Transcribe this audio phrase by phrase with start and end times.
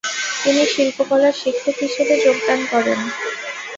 [0.43, 2.99] তিনি শিল্পকলার শিক্ষক হিসেবে যোগদান করেন।